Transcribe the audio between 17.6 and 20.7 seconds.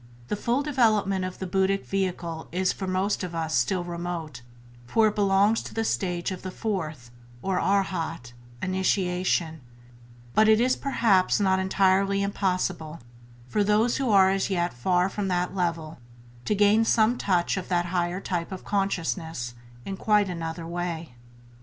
that higher type of consciousness in quite another